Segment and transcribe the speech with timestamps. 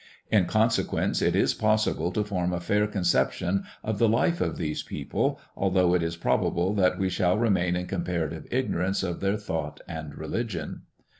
[0.31, 4.81] In consequence it is possible to form a fair conception of the life of these
[4.81, 9.79] people, although it is probable that we shall remain in comparative ignorance of their thought
[9.87, 10.87] and religion.